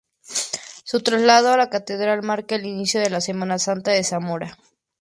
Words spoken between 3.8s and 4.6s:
de Zamora.